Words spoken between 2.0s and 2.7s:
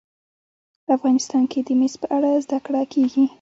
په اړه زده